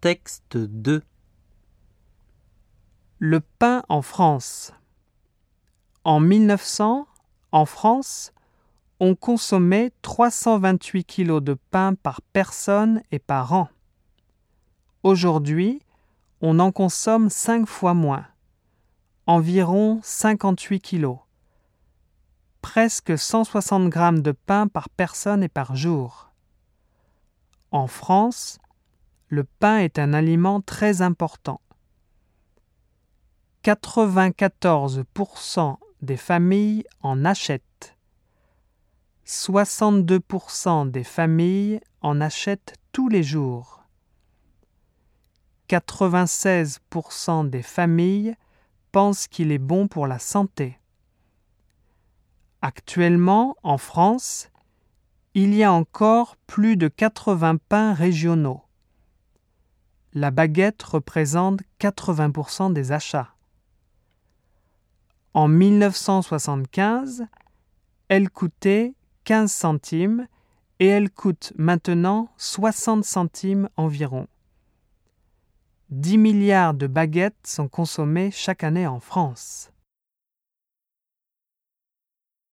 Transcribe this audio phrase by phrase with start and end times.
[0.00, 1.02] Texte 2
[3.18, 4.72] Le pain en France.
[6.04, 7.08] En 1900,
[7.50, 8.32] en France,
[9.00, 13.70] on consommait 328 kg de pain par personne et par an.
[15.02, 15.82] Aujourd'hui,
[16.42, 18.24] on en consomme 5 fois moins,
[19.26, 21.16] environ 58 kg.
[22.62, 26.30] Presque 160 grammes de pain par personne et par jour.
[27.72, 28.60] En France,
[29.28, 31.60] le pain est un aliment très important.
[33.64, 37.96] 94% des familles en achètent.
[39.26, 43.84] 62% des familles en achètent tous les jours.
[45.68, 48.34] 96% des familles
[48.90, 50.78] pensent qu'il est bon pour la santé.
[52.62, 54.50] Actuellement, en France,
[55.34, 58.62] il y a encore plus de 80 pains régionaux.
[60.14, 63.34] La baguette représente 80% des achats.
[65.34, 67.26] En 1975,
[68.08, 70.26] elle coûtait 15 centimes
[70.80, 74.26] et elle coûte maintenant 60 centimes environ.
[75.90, 79.70] 10 milliards de baguettes sont consommées chaque année en France.